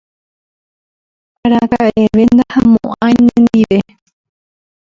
araka'eve 1.45 2.23
ndahamo'ãi 2.35 3.07
nendive 3.25 3.79